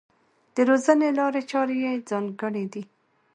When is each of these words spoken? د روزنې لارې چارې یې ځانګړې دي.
د 0.55 0.57
روزنې 0.69 1.09
لارې 1.19 1.41
چارې 1.51 1.75
یې 1.83 1.93
ځانګړې 2.09 2.65
دي. 2.73 2.83